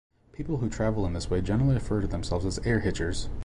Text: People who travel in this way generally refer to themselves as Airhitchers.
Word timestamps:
People 0.31 0.57
who 0.57 0.67
travel 0.67 1.05
in 1.05 1.13
this 1.13 1.29
way 1.29 1.41
generally 1.41 1.75
refer 1.75 2.01
to 2.01 2.07
themselves 2.07 2.43
as 2.43 2.57
Airhitchers. 2.65 3.29